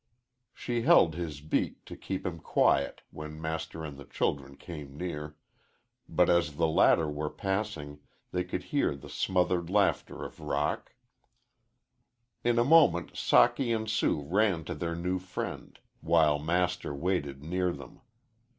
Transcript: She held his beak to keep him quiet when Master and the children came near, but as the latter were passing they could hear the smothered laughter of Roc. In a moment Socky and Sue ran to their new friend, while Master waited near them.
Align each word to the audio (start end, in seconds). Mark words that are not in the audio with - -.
She 0.55 0.81
held 0.81 1.13
his 1.13 1.41
beak 1.41 1.85
to 1.85 1.95
keep 1.95 2.25
him 2.25 2.39
quiet 2.39 3.03
when 3.11 3.39
Master 3.39 3.85
and 3.85 3.97
the 3.99 4.05
children 4.05 4.55
came 4.55 4.97
near, 4.97 5.35
but 6.09 6.27
as 6.27 6.55
the 6.55 6.65
latter 6.65 7.07
were 7.07 7.29
passing 7.29 7.99
they 8.31 8.43
could 8.43 8.63
hear 8.73 8.95
the 8.95 9.09
smothered 9.09 9.69
laughter 9.69 10.25
of 10.25 10.39
Roc. 10.39 10.95
In 12.43 12.57
a 12.57 12.63
moment 12.65 13.13
Socky 13.13 13.69
and 13.75 13.87
Sue 13.87 14.21
ran 14.23 14.63
to 14.63 14.73
their 14.73 14.95
new 14.95 15.19
friend, 15.19 15.77
while 15.99 16.39
Master 16.39 16.95
waited 16.95 17.43
near 17.43 17.71
them. 17.71 18.01